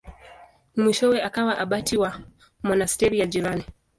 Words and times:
Mwishowe 0.77 1.17
akawa 1.27 1.53
abati 1.63 1.95
wa 2.01 2.11
monasteri 2.63 3.19
ya 3.19 3.25
jirani. 3.25 3.63